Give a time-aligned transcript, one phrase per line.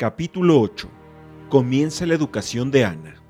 [0.00, 0.88] Capítulo 8.
[1.50, 3.22] Comienza la educación de Ana.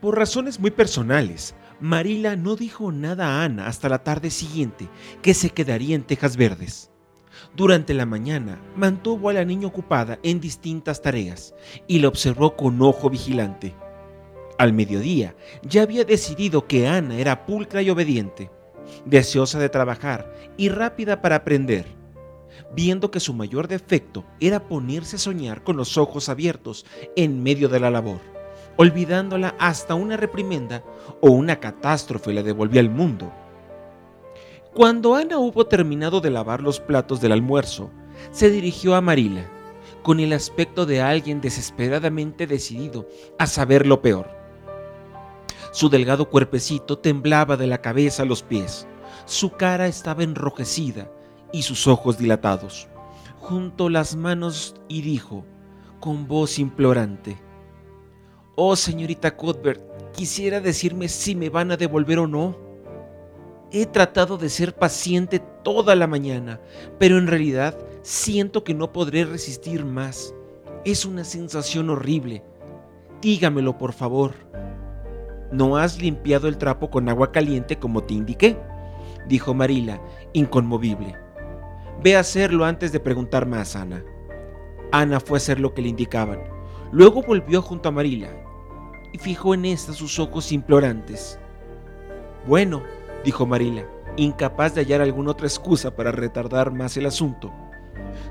[0.00, 4.88] Por razones muy personales, Marila no dijo nada a Ana hasta la tarde siguiente,
[5.22, 6.90] que se quedaría en Tejas Verdes.
[7.54, 11.54] Durante la mañana mantuvo a la niña ocupada en distintas tareas
[11.86, 13.72] y la observó con ojo vigilante.
[14.58, 18.50] Al mediodía ya había decidido que Ana era pulcra y obediente,
[19.04, 22.01] deseosa de trabajar y rápida para aprender
[22.74, 26.86] viendo que su mayor defecto era ponerse a soñar con los ojos abiertos
[27.16, 28.20] en medio de la labor,
[28.76, 30.82] olvidándola hasta una reprimenda
[31.20, 33.32] o una catástrofe la devolvía al mundo.
[34.74, 37.90] Cuando Ana hubo terminado de lavar los platos del almuerzo,
[38.30, 39.50] se dirigió a Marila,
[40.02, 43.06] con el aspecto de alguien desesperadamente decidido
[43.38, 44.30] a saber lo peor.
[45.72, 48.86] Su delgado cuerpecito temblaba de la cabeza a los pies,
[49.26, 51.10] su cara estaba enrojecida
[51.52, 52.88] y sus ojos dilatados.
[53.38, 55.44] Juntó las manos y dijo,
[56.00, 57.38] con voz implorante,
[58.54, 62.54] Oh señorita Cuthbert, quisiera decirme si me van a devolver o no.
[63.70, 66.60] He tratado de ser paciente toda la mañana,
[66.98, 70.34] pero en realidad siento que no podré resistir más.
[70.84, 72.44] Es una sensación horrible.
[73.22, 74.34] Dígamelo, por favor.
[75.50, 78.58] ¿No has limpiado el trapo con agua caliente como te indiqué?
[79.28, 79.98] dijo Marila,
[80.34, 81.16] inconmovible.
[82.02, 84.04] Ve a hacerlo antes de preguntar más, Ana.
[84.90, 86.40] Ana fue a hacer lo que le indicaban.
[86.90, 88.28] Luego volvió junto a Marila
[89.12, 91.38] y fijó en esta sus ojos implorantes.
[92.46, 92.82] Bueno,
[93.24, 93.86] dijo Marila,
[94.16, 97.52] incapaz de hallar alguna otra excusa para retardar más el asunto.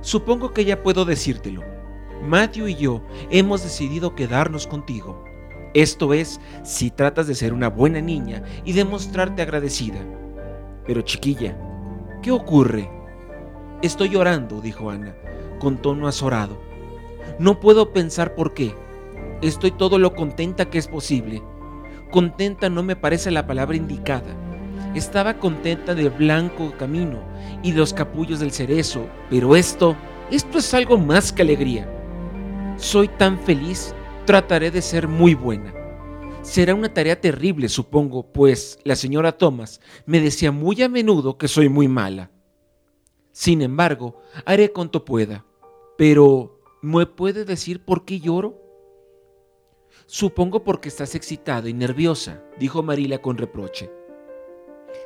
[0.01, 1.63] Supongo que ya puedo decírtelo.
[2.27, 5.23] Matthew y yo hemos decidido quedarnos contigo.
[5.73, 9.99] Esto es, si tratas de ser una buena niña y de mostrarte agradecida.
[10.85, 11.57] Pero chiquilla,
[12.21, 13.00] ¿qué ocurre?
[13.81, 15.15] Estoy llorando, dijo Ana,
[15.59, 16.61] con tono azorado.
[17.39, 18.75] No puedo pensar por qué.
[19.41, 21.41] Estoy todo lo contenta que es posible.
[22.11, 24.35] Contenta no me parece la palabra indicada.
[24.93, 27.23] Estaba contenta del blanco camino
[27.63, 29.95] y de los capullos del cerezo, pero esto,
[30.29, 31.89] esto es algo más que alegría.
[32.77, 35.73] Soy tan feliz, trataré de ser muy buena.
[36.43, 41.47] Será una tarea terrible, supongo, pues la señora Thomas me decía muy a menudo que
[41.47, 42.29] soy muy mala.
[43.31, 45.45] Sin embargo, haré cuanto pueda.
[45.97, 48.59] Pero, ¿me puede decir por qué lloro?
[50.05, 53.89] Supongo porque estás excitada y nerviosa, dijo Marila con reproche.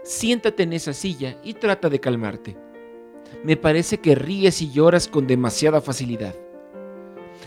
[0.03, 2.57] Siéntate en esa silla y trata de calmarte.
[3.43, 6.35] Me parece que ríes y lloras con demasiada facilidad.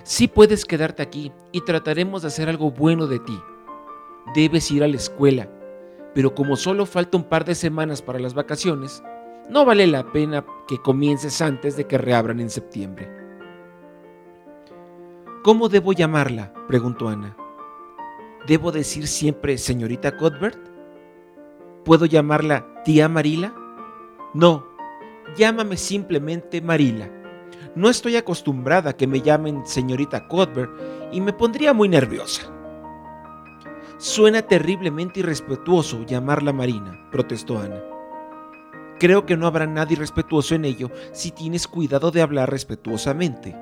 [0.05, 3.39] Sí puedes quedarte aquí y trataremos de hacer algo bueno de ti.
[4.35, 5.51] Debes ir a la escuela,
[6.15, 9.03] pero como solo falta un par de semanas para las vacaciones,
[9.51, 13.11] no vale la pena que comiences antes de que reabran en septiembre.
[15.43, 16.53] ¿Cómo debo llamarla?
[16.69, 17.35] preguntó Ana.
[18.47, 20.59] ¿Debo decir siempre señorita Cuthbert?
[21.85, 23.55] ¿Puedo llamarla tía Marila?
[24.35, 24.67] No,
[25.37, 27.11] llámame simplemente Marila.
[27.75, 30.71] No estoy acostumbrada a que me llamen señorita Cuthbert
[31.13, 32.43] y me pondría muy nerviosa.
[33.97, 37.98] Suena terriblemente irrespetuoso llamarla Marina, protestó Ana.
[38.99, 43.55] Creo que no habrá nadie respetuoso en ello si tienes cuidado de hablar respetuosamente.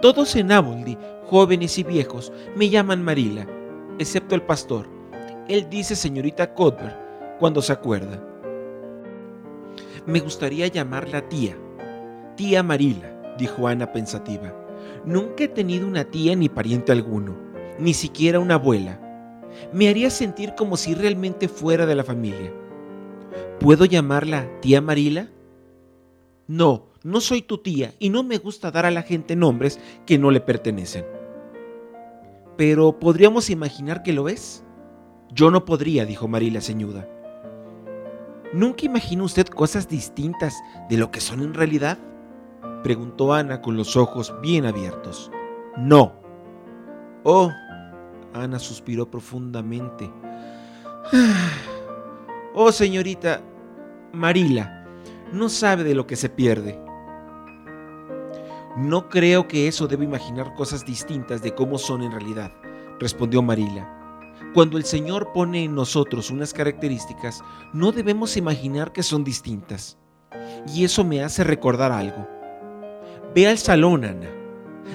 [0.00, 0.96] Todos en Aboldi,
[1.26, 3.46] jóvenes y viejos, me llaman Marila,
[3.98, 4.88] excepto el pastor.
[5.48, 6.96] Él dice señorita Cuthbert
[7.40, 8.22] cuando se acuerda.
[10.06, 11.56] Me gustaría llamarla tía.
[12.36, 14.54] Tía Marila, dijo Ana pensativa.
[15.04, 17.36] Nunca he tenido una tía ni pariente alguno,
[17.78, 19.00] ni siquiera una abuela.
[19.72, 22.52] Me haría sentir como si realmente fuera de la familia.
[23.62, 25.28] ¿Puedo llamarla tía Marila?
[26.48, 30.18] No, no soy tu tía y no me gusta dar a la gente nombres que
[30.18, 31.04] no le pertenecen.
[32.56, 34.64] Pero ¿podríamos imaginar que lo es?
[35.30, 37.08] Yo no podría, dijo Marila ceñuda.
[38.52, 40.56] ¿Nunca imagina usted cosas distintas
[40.90, 41.98] de lo que son en realidad?
[42.82, 45.30] Preguntó Ana con los ojos bien abiertos.
[45.78, 46.14] No.
[47.22, 47.52] Oh,
[48.34, 50.10] Ana suspiró profundamente.
[52.54, 53.40] Oh, señorita,
[54.12, 54.84] Marila,
[55.32, 56.78] no sabe de lo que se pierde.
[58.76, 62.52] No creo que eso deba imaginar cosas distintas de cómo son en realidad,
[63.00, 63.88] respondió Marila.
[64.52, 67.42] Cuando el Señor pone en nosotros unas características,
[67.72, 69.96] no debemos imaginar que son distintas.
[70.74, 72.28] Y eso me hace recordar algo.
[73.34, 74.28] Ve al salón, Ana.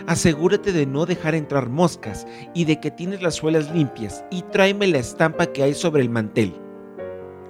[0.06, 4.86] Asegúrate de no dejar entrar moscas y de que tienes las suelas limpias y tráeme
[4.86, 6.67] la estampa que hay sobre el mantel.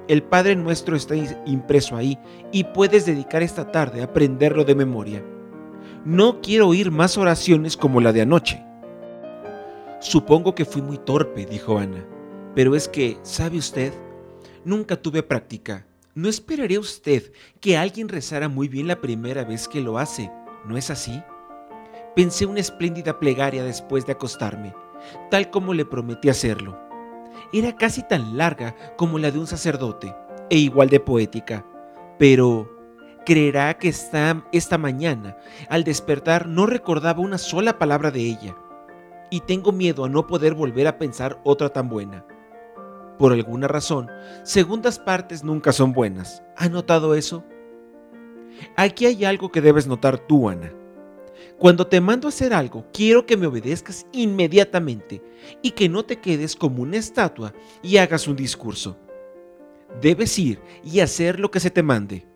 [0.08, 1.16] El Padre Nuestro está
[1.46, 2.18] impreso ahí
[2.54, 5.22] y puedes dedicar esta tarde a aprenderlo de memoria.
[6.06, 8.64] No quiero oír más oraciones como la de anoche.
[10.00, 12.06] Supongo que fui muy torpe, dijo Ana,
[12.56, 13.92] pero es que, ¿sabe usted?
[14.64, 15.86] Nunca tuve práctica.
[16.16, 20.32] ¿No esperaría usted que alguien rezara muy bien la primera vez que lo hace?
[20.66, 21.22] ¿No es así?
[22.16, 24.74] Pensé una espléndida plegaria después de acostarme,
[25.30, 26.87] tal como le prometí hacerlo.
[27.54, 30.16] Era casi tan larga como la de un sacerdote,
[30.50, 31.66] e igual de poética,
[32.18, 32.70] pero
[33.26, 35.38] creerá que esta, esta mañana,
[35.70, 38.56] al despertar, no recordaba una sola palabra de ella
[39.30, 42.26] y tengo miedo a no poder volver a pensar otra tan buena.
[43.18, 44.10] Por alguna razón,
[44.44, 46.44] segundas partes nunca son buenas.
[46.56, 47.44] ¿Ha notado eso?
[48.76, 50.72] Aquí hay algo que debes notar tú, Ana.
[51.58, 55.24] Cuando te mando a hacer algo, quiero que me obedezcas inmediatamente
[55.64, 58.98] y que no te quedes como una estatua y hagas un discurso.
[60.00, 62.28] Debes ir y hacer lo que se te mande.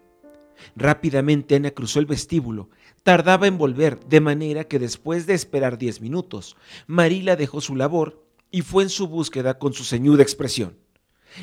[0.76, 2.70] Rápidamente Ana cruzó el vestíbulo.
[3.04, 6.56] Tardaba en volver, de manera que después de esperar diez minutos,
[6.88, 10.78] Marila dejó su labor y fue en su búsqueda con su ceñuda expresión.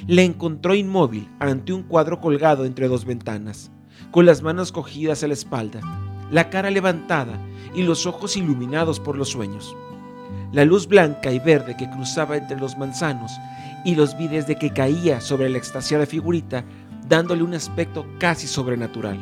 [0.06, 3.70] La encontró inmóvil ante un cuadro colgado entre dos ventanas,
[4.10, 5.80] con las manos cogidas a la espalda,
[6.30, 7.38] la cara levantada
[7.74, 9.74] y los ojos iluminados por los sueños.
[10.52, 13.32] La luz blanca y verde que cruzaba entre los manzanos
[13.84, 16.64] y los vi desde que caía sobre la extasiada figurita
[17.08, 19.18] dándole un aspecto casi sobrenatural.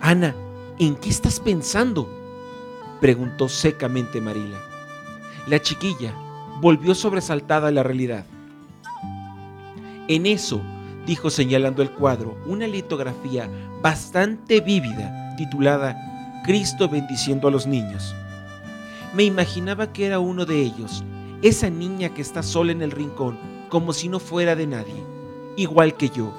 [0.00, 0.34] Ana,
[0.78, 2.08] ¿en qué estás pensando?
[3.00, 4.58] preguntó secamente Marila.
[5.48, 6.14] La chiquilla
[6.60, 8.24] volvió sobresaltada a la realidad.
[10.08, 10.60] En eso,
[11.06, 13.48] dijo señalando el cuadro, una litografía
[13.80, 18.14] bastante vívida titulada Cristo bendiciendo a los niños.
[19.14, 21.04] Me imaginaba que era uno de ellos,
[21.42, 23.38] esa niña que está sola en el rincón,
[23.68, 25.04] como si no fuera de nadie,
[25.56, 26.32] igual que yo,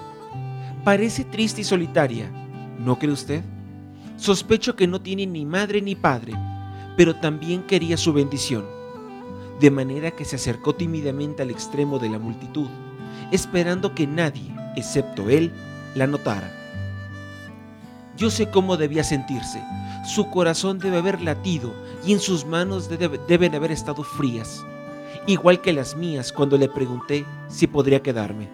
[0.83, 2.29] Parece triste y solitaria,
[2.77, 3.41] ¿no cree usted?
[4.17, 6.33] Sospecho que no tiene ni madre ni padre,
[6.97, 8.65] pero también quería su bendición,
[9.61, 12.67] de manera que se acercó tímidamente al extremo de la multitud,
[13.31, 15.53] esperando que nadie, excepto él,
[15.95, 16.51] la notara.
[18.23, 19.61] Yo sé cómo debía sentirse.
[20.05, 21.73] Su corazón debe haber latido
[22.05, 22.89] y en sus manos
[23.27, 24.65] deben haber estado frías,
[25.27, 28.47] igual que las mías cuando le pregunté si podría quedarme.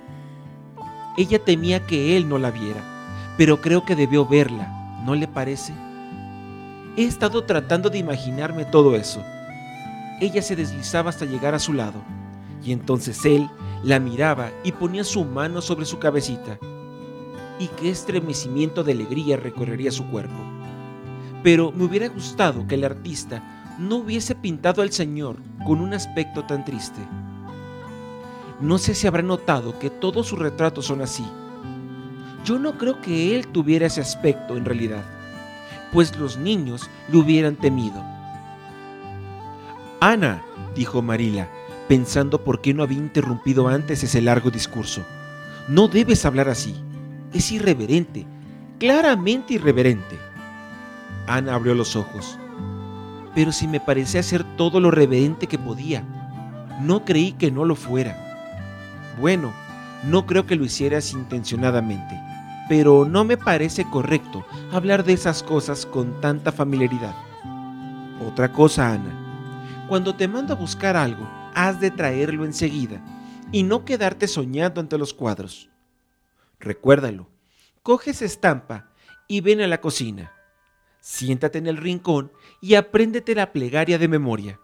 [1.19, 2.81] Ella temía que él no la viera,
[3.37, 5.71] pero creo que debió verla, ¿no le parece?
[6.97, 9.23] He estado tratando de imaginarme todo eso.
[10.19, 12.01] Ella se deslizaba hasta llegar a su lado,
[12.63, 13.47] y entonces él
[13.83, 16.57] la miraba y ponía su mano sobre su cabecita.
[17.59, 20.41] Y qué estremecimiento de alegría recorrería su cuerpo.
[21.43, 26.45] Pero me hubiera gustado que el artista no hubiese pintado al Señor con un aspecto
[26.45, 26.99] tan triste.
[28.59, 31.25] No sé si habrá notado que todos sus retratos son así.
[32.43, 35.03] Yo no creo que él tuviera ese aspecto en realidad,
[35.93, 38.03] pues los niños le hubieran temido.
[40.01, 40.43] Ana,
[40.75, 41.49] dijo Marila,
[41.87, 45.03] pensando por qué no había interrumpido antes ese largo discurso.
[45.67, 46.75] No debes hablar así.
[47.33, 48.25] Es irreverente,
[48.79, 50.17] claramente irreverente.
[51.27, 52.39] Ana abrió los ojos.
[53.35, 56.03] Pero si me parecía hacer todo lo reverente que podía,
[56.81, 58.17] no creí que no lo fuera.
[59.19, 59.53] Bueno,
[60.03, 62.19] no creo que lo hicieras intencionadamente,
[62.67, 67.15] pero no me parece correcto hablar de esas cosas con tanta familiaridad.
[68.25, 73.01] Otra cosa, Ana, cuando te mando a buscar algo, has de traerlo enseguida
[73.51, 75.69] y no quedarte soñando ante los cuadros.
[76.59, 77.29] Recuérdalo,
[77.83, 78.91] coge esa estampa
[79.27, 80.33] y ven a la cocina.
[80.99, 84.59] Siéntate en el rincón y apréndete la plegaria de memoria.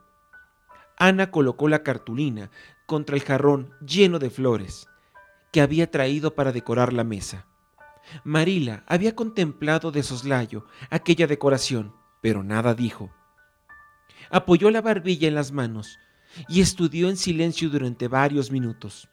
[0.98, 2.52] Ana colocó la cartulina
[2.86, 4.88] contra el jarrón lleno de flores
[5.52, 7.48] que había traído para decorar la mesa.
[8.24, 13.10] Marila había contemplado de soslayo aquella decoración, pero nada dijo.
[14.30, 15.98] Apoyó la barbilla en las manos
[16.50, 19.10] y estudió en silencio durante varios minutos.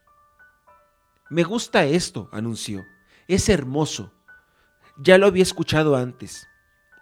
[1.33, 2.85] Me gusta esto, anunció.
[3.27, 4.12] Es hermoso.
[4.99, 6.47] Ya lo había escuchado antes.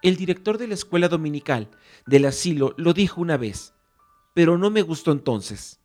[0.02, 1.68] El director de la escuela dominical
[2.06, 3.74] del asilo lo dijo una vez,
[4.32, 5.80] pero no me gustó entonces.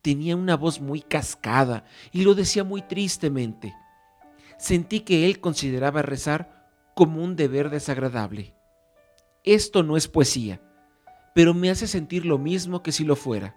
[0.00, 3.72] Tenía una voz muy cascada y lo decía muy tristemente.
[4.58, 8.56] Sentí que él consideraba rezar como un deber desagradable.
[9.44, 10.60] Esto no es poesía,
[11.32, 13.54] pero me hace sentir lo mismo que si lo fuera.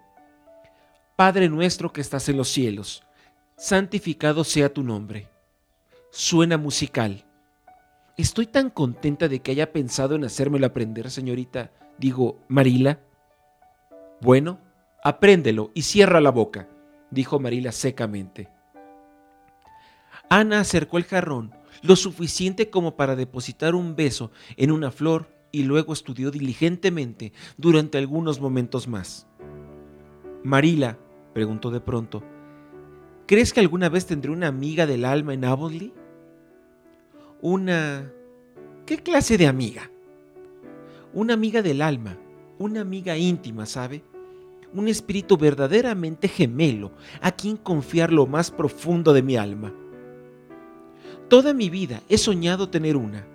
[1.15, 3.01] Padre nuestro que estás en los cielos,
[3.57, 5.29] santificado sea tu nombre.
[6.11, 7.25] Suena musical.
[8.17, 12.99] Estoy tan contenta de que haya pensado en hacérmelo aprender, señorita, digo, Marila.
[14.21, 14.59] Bueno,
[15.05, 16.67] Apréndelo y cierra la boca,
[17.11, 18.49] dijo Marila secamente.
[20.31, 25.61] Ana acercó el jarrón lo suficiente como para depositar un beso en una flor y
[25.61, 29.27] luego estudió diligentemente durante algunos momentos más.
[30.43, 30.97] Marila,
[31.35, 32.23] preguntó de pronto,
[33.25, 35.91] ¿crees que alguna vez tendré una amiga del alma en Avonlea?
[37.41, 38.11] Una...
[38.85, 39.89] ¿Qué clase de amiga?
[41.13, 42.17] Una amiga del alma,
[42.59, 44.03] una amiga íntima, ¿sabe?
[44.73, 46.91] Un espíritu verdaderamente gemelo
[47.21, 49.73] a quien confiar lo más profundo de mi alma.
[51.29, 53.25] Toda mi vida he soñado tener una.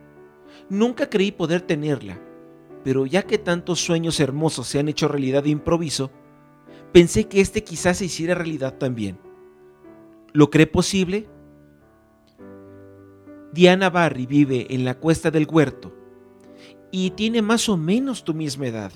[0.68, 2.20] Nunca creí poder tenerla,
[2.84, 6.10] pero ya que tantos sueños hermosos se han hecho realidad de improviso,
[6.92, 9.18] pensé que este quizás se hiciera realidad también.
[10.32, 11.28] ¿Lo cree posible?
[13.52, 15.92] Diana Barry vive en la cuesta del huerto
[16.92, 18.92] y tiene más o menos tu misma edad.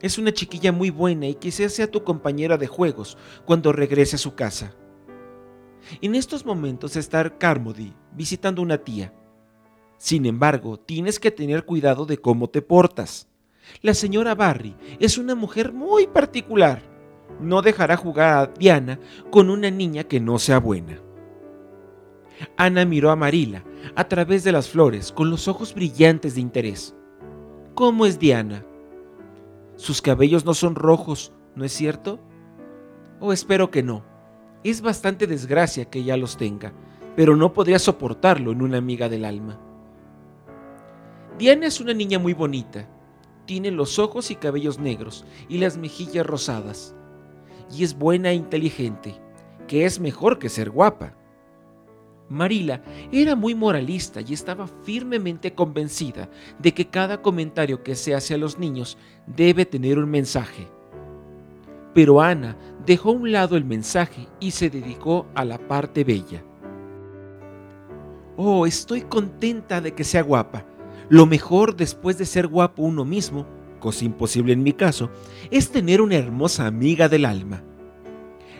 [0.00, 4.18] Es una chiquilla muy buena y quizás sea tu compañera de juegos cuando regrese a
[4.18, 4.74] su casa.
[6.00, 9.14] En estos momentos está Carmody visitando una tía.
[9.96, 13.28] Sin embargo, tienes que tener cuidado de cómo te portas.
[13.82, 16.82] La señora Barry es una mujer muy particular.
[17.40, 18.98] No dejará jugar a Diana
[19.30, 21.00] con una niña que no sea buena.
[22.56, 23.64] Ana miró a Marila
[23.94, 26.94] a través de las flores con los ojos brillantes de interés.
[27.74, 28.64] ¿Cómo es Diana?
[29.76, 32.18] Sus cabellos no son rojos, ¿no es cierto?
[33.20, 34.04] Oh, espero que no.
[34.64, 36.72] Es bastante desgracia que ya los tenga,
[37.14, 39.58] pero no podría soportarlo en una amiga del alma.
[41.38, 42.88] Diana es una niña muy bonita.
[43.46, 46.96] Tiene los ojos y cabellos negros y las mejillas rosadas.
[47.70, 49.14] Y es buena e inteligente,
[49.66, 51.14] que es mejor que ser guapa.
[52.28, 58.34] Marila era muy moralista y estaba firmemente convencida de que cada comentario que se hace
[58.34, 60.68] a los niños debe tener un mensaje.
[61.94, 66.42] Pero Ana dejó a un lado el mensaje y se dedicó a la parte bella.
[68.36, 70.64] Oh, estoy contenta de que sea guapa.
[71.08, 73.46] Lo mejor después de ser guapo uno mismo,
[73.78, 75.10] cosa imposible en mi caso,
[75.50, 77.62] es tener una hermosa amiga del alma.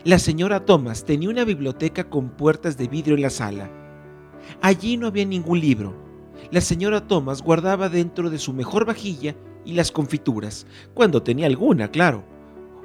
[0.04, 3.70] La señora Thomas tenía una biblioteca con puertas de vidrio en la sala.
[4.62, 5.94] Allí no había ningún libro.
[6.50, 9.34] La señora Thomas guardaba dentro de su mejor vajilla
[9.64, 12.24] y las confituras, cuando tenía alguna, claro.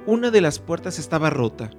[0.06, 1.70] Una de las puertas estaba rota.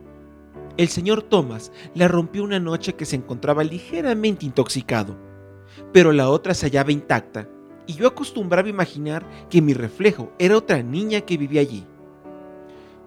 [0.77, 5.17] El señor Thomas la rompió una noche que se encontraba ligeramente intoxicado,
[5.93, 7.47] pero la otra se hallaba intacta,
[7.87, 11.85] y yo acostumbraba imaginar que mi reflejo era otra niña que vivía allí.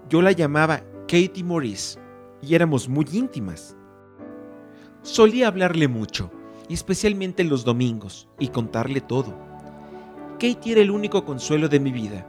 [0.08, 1.98] Yo la llamaba Katie Maurice
[2.42, 3.76] y éramos muy íntimas.
[5.02, 6.30] Solía hablarle mucho,
[6.68, 9.36] especialmente en los domingos, y contarle todo.
[10.34, 12.26] Katie era el único consuelo de mi vida.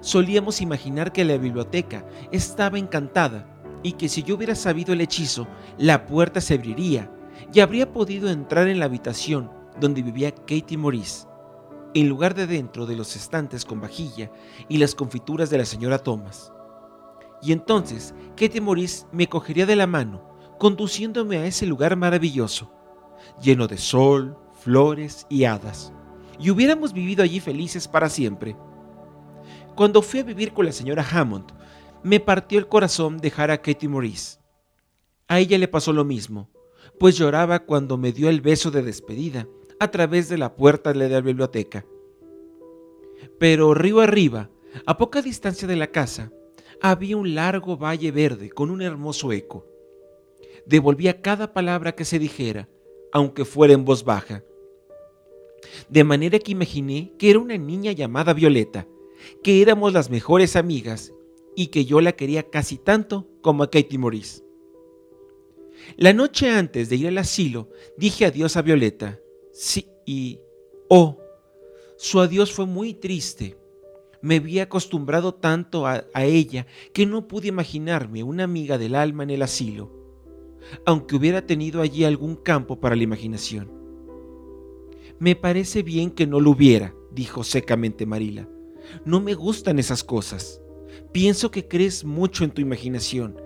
[0.00, 3.46] Solíamos imaginar que la biblioteca estaba encantada
[3.82, 5.46] y que si yo hubiera sabido el hechizo,
[5.78, 7.10] la puerta se abriría
[7.52, 9.50] y habría podido entrar en la habitación
[9.80, 11.25] donde vivía Katie Maurice,
[12.00, 14.30] en lugar de dentro de los estantes con vajilla
[14.68, 16.52] y las confituras de la señora Thomas.
[17.40, 20.22] Y entonces Katie Maurice me cogería de la mano,
[20.58, 22.70] conduciéndome a ese lugar maravilloso,
[23.40, 25.90] lleno de sol, flores y hadas,
[26.38, 28.54] y hubiéramos vivido allí felices para siempre.
[29.74, 31.46] Cuando fui a vivir con la señora Hammond,
[32.02, 34.38] me partió el corazón dejar a Katie Maurice.
[35.28, 36.50] A ella le pasó lo mismo,
[37.00, 39.46] pues lloraba cuando me dio el beso de despedida
[39.78, 41.84] a través de la puerta de la biblioteca.
[43.38, 44.50] Pero río arriba,
[44.86, 46.32] a poca distancia de la casa,
[46.80, 49.66] había un largo valle verde con un hermoso eco.
[50.66, 52.68] Devolvía cada palabra que se dijera,
[53.12, 54.44] aunque fuera en voz baja.
[55.88, 58.86] De manera que imaginé que era una niña llamada Violeta,
[59.42, 61.12] que éramos las mejores amigas
[61.54, 64.42] y que yo la quería casi tanto como a Katie Maurice.
[65.96, 69.20] La noche antes de ir al asilo, dije adiós a Violeta.
[70.04, 70.40] Y...
[70.88, 71.18] Oh,
[71.96, 73.56] su adiós fue muy triste
[74.26, 79.30] me había acostumbrado tanto a, ella que no pude imaginarme una amiga del alma en
[79.30, 79.92] el asilo,
[80.84, 83.70] aunque hubiera tenido allí algún campo para la imaginación.
[85.20, 88.48] Me parece bien que no lo hubiera, dijo secamente Marila.
[89.04, 90.60] No me gustan esas cosas.
[91.12, 93.40] Pienso que crees mucho en tu imaginación.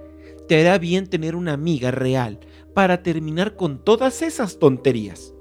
[0.48, 2.40] Te hará bien tener una amiga real
[2.74, 5.34] para terminar con todas esas tonterías.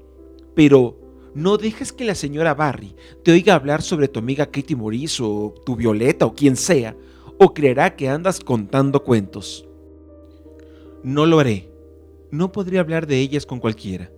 [0.54, 0.96] Pero
[1.34, 5.54] no dejes que la señora Barry te oiga hablar sobre tu amiga Katie Maurice o
[5.64, 6.96] tu Violeta o quien sea,
[7.38, 9.66] o creerá que andas contando cuentos.
[11.02, 11.70] No lo haré.
[12.30, 14.12] No podría hablar de ellas con cualquiera.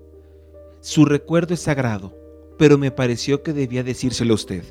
[0.81, 2.15] Su recuerdo es sagrado,
[2.59, 4.65] pero me pareció que debía decírselo a usted.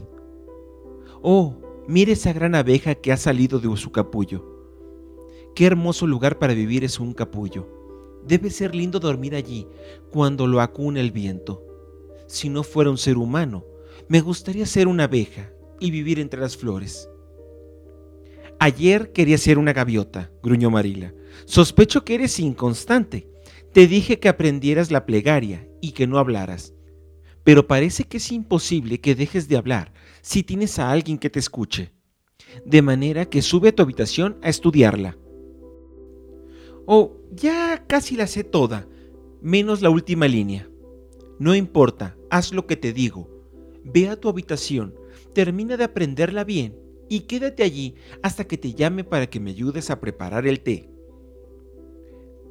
[1.22, 1.56] Oh,
[1.88, 4.46] mire esa gran abeja que ha salido de su capullo.
[5.56, 7.81] Qué hermoso lugar para vivir es un capullo.
[8.25, 9.68] Debe ser lindo dormir allí
[10.12, 11.72] cuando lo acuna el viento
[12.32, 13.66] si no fuera un ser humano,
[14.08, 17.10] Me gustaría ser una abeja y vivir entre las flores.
[18.60, 21.13] Ayer quería ser una gaviota, gruñó Marila.
[21.46, 23.30] Sospecho que eres inconstante.
[23.74, 26.74] Te dije que aprendieras la plegaria y que no hablaras.
[27.44, 31.40] Pero parece que es imposible que dejes de hablar si tienes a alguien que te
[31.40, 31.94] escuche.
[32.66, 35.18] De manera que sube a tu habitación a estudiarla.
[36.86, 38.88] Oh, ya casi la sé toda,
[39.42, 40.70] menos la última línea.
[41.40, 43.30] No importa, haz lo que te digo.
[43.84, 44.96] Ve a tu habitación,
[45.34, 46.78] termina de aprenderla bien
[47.10, 50.90] y quédate allí hasta que te llame para que me ayudes a preparar el té.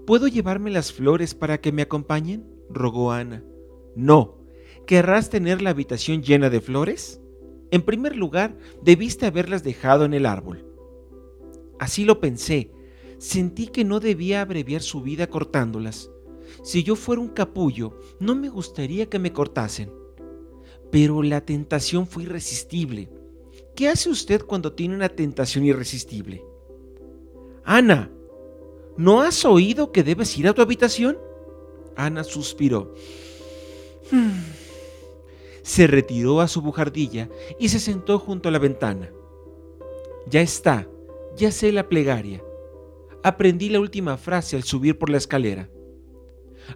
[0.07, 2.45] ¿Puedo llevarme las flores para que me acompañen?
[2.69, 3.45] rogó Ana.
[3.95, 4.39] No.
[4.87, 7.21] ¿Querrás tener la habitación llena de flores?
[7.71, 10.67] En primer lugar, debiste haberlas dejado en el árbol.
[11.79, 12.73] Así lo pensé.
[13.21, 16.11] Sentí que no debía abreviar su vida cortándolas.
[16.63, 19.93] Si yo fuera un capullo, no me gustaría que me cortasen.
[20.91, 23.11] Pero la tentación fue irresistible.
[23.77, 26.43] ¿Qué hace usted cuando tiene una tentación irresistible?
[27.63, 28.11] Ana,
[28.97, 31.19] ¿no has oído que debes ir a tu habitación?
[31.97, 32.95] Ana suspiró.
[35.63, 39.13] Se retiró a su bujardilla y se sentó junto a la ventana.
[40.27, 40.89] Ya está,
[41.37, 42.43] ya sé la plegaria.
[43.23, 45.69] Aprendí la última frase al subir por la escalera.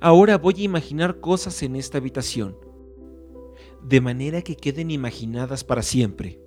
[0.01, 2.59] Ahora voy a imaginar cosas en esta habitación,
[3.83, 6.41] de manera que queden imaginadas para siempre.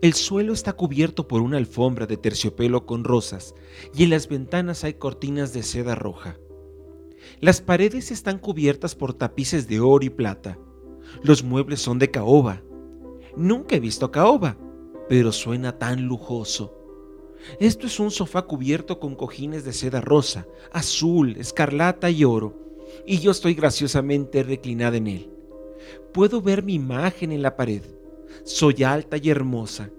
[0.00, 3.54] El suelo está cubierto por una alfombra de terciopelo con rosas
[3.94, 6.38] y en las ventanas hay cortinas de seda roja.
[7.38, 10.58] Las paredes están cubiertas por tapices de oro y plata.
[11.22, 12.62] Los muebles son de caoba.
[13.36, 14.56] Nunca he visto caoba,
[15.08, 16.81] pero suena tan lujoso.
[17.58, 22.54] Esto es un sofá cubierto con cojines de seda rosa, azul, escarlata y oro,
[23.06, 25.30] y yo estoy graciosamente reclinada en él.
[26.12, 27.82] Puedo ver mi imagen en la pared.
[28.44, 29.90] Soy alta y hermosa.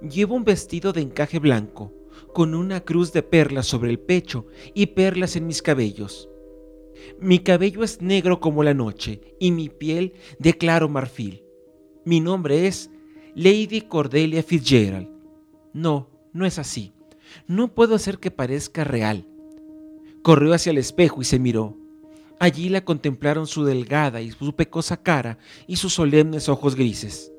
[0.00, 1.92] Llevo un vestido de encaje blanco,
[2.32, 6.28] con una cruz de perlas sobre el pecho y perlas en mis cabellos.
[7.20, 11.44] Mi cabello es negro como la noche y mi piel de claro marfil.
[12.04, 12.90] Mi nombre es
[13.34, 15.08] Lady Cordelia Fitzgerald.
[15.72, 16.92] No, no es así.
[17.46, 19.26] No puedo hacer que parezca real.
[20.22, 21.76] Corrió hacia el espejo y se miró.
[22.38, 27.32] Allí la contemplaron su delgada y su pecosa cara y sus solemnes ojos grises.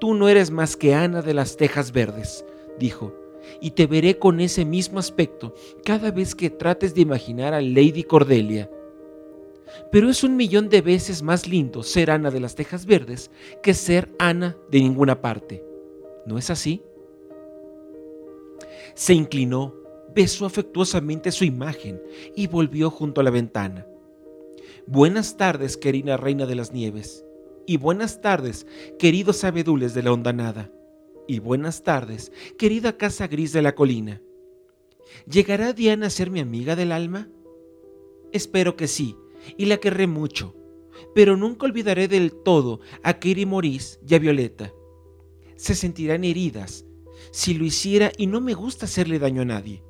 [0.00, 2.44] Tú no eres más que Ana de las Tejas Verdes,
[2.78, 3.14] dijo,
[3.60, 8.04] y te veré con ese mismo aspecto cada vez que trates de imaginar a Lady
[8.04, 8.70] Cordelia.
[9.90, 13.30] Pero es un millón de veces más lindo ser Ana de las Tejas Verdes
[13.62, 15.64] que ser Ana de ninguna parte.
[16.26, 16.82] ¿No es así?
[18.94, 19.74] Se inclinó,
[20.14, 22.00] besó afectuosamente su imagen
[22.36, 23.86] y volvió junto a la ventana.
[24.86, 27.24] Buenas tardes, querida reina de las nieves,
[27.66, 28.66] y buenas tardes,
[28.98, 30.70] queridos abedules de la hondanada,
[31.26, 34.22] y buenas tardes, querida casa gris de la colina.
[35.28, 37.28] ¿Llegará Diana a ser mi amiga del alma?
[38.32, 39.16] Espero que sí,
[39.56, 40.54] y la querré mucho,
[41.16, 44.72] pero nunca olvidaré del todo a Kiri Morís y a Violeta.
[45.56, 46.84] Se sentirán heridas
[47.34, 49.82] si lo hiciera y no me gusta hacerle daño a nadie,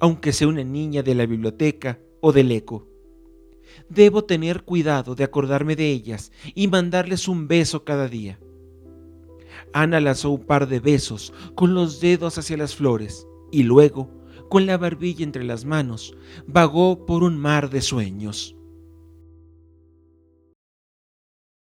[0.00, 2.88] aunque sea una niña de la biblioteca o del eco.
[3.90, 8.40] Debo tener cuidado de acordarme de ellas y mandarles un beso cada día.
[9.74, 14.08] Ana lanzó un par de besos con los dedos hacia las flores y luego,
[14.48, 16.16] con la barbilla entre las manos,
[16.46, 18.56] vagó por un mar de sueños.